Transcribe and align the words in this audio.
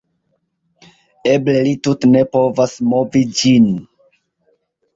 Eble 1.33 1.55
li 1.67 1.75
tute 1.89 2.11
ne 2.15 2.25
povas 2.37 2.75
movi 2.95 3.25
ĝin 3.43 3.71